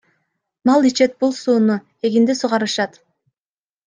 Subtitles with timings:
[0.69, 1.77] Мал ичет бул сууну,
[2.09, 2.91] эгинди суугарышат.